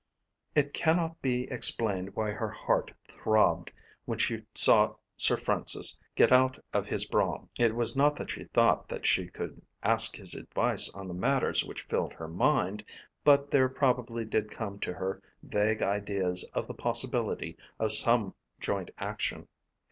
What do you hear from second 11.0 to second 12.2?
the matters which filled